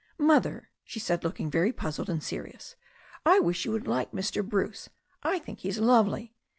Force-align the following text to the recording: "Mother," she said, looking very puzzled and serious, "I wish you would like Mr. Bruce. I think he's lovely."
"Mother," 0.17 0.71
she 0.83 0.99
said, 0.99 1.23
looking 1.23 1.51
very 1.51 1.71
puzzled 1.71 2.09
and 2.09 2.23
serious, 2.23 2.75
"I 3.23 3.39
wish 3.39 3.65
you 3.65 3.71
would 3.73 3.85
like 3.85 4.13
Mr. 4.13 4.43
Bruce. 4.43 4.89
I 5.21 5.37
think 5.37 5.59
he's 5.59 5.77
lovely." 5.77 6.33